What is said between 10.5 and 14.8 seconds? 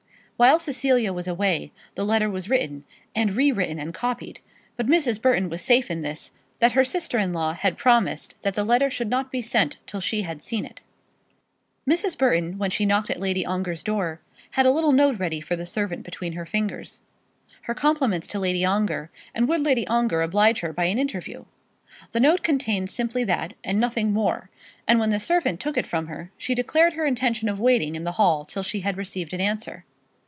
it. Mrs. Burton, when she knocked at Lady Ongar's door, had a